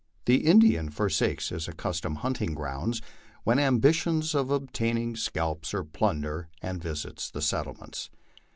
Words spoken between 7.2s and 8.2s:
the settlements.